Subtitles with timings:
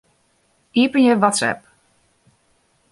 [0.81, 1.61] Iepenje WhatsApp.